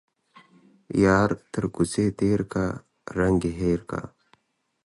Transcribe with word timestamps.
يار 1.03 1.29
تر 1.53 1.63
کوڅه 1.75 2.05
تيرکه، 2.19 2.65
رنگ 3.17 3.41
يې 3.47 3.51
هير 3.59 3.79
که. 3.89 3.99